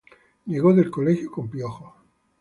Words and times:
Llegó 0.47 0.73
del 0.73 0.89
colegio 0.89 1.29
con 1.29 1.47
piojos. 1.47 1.93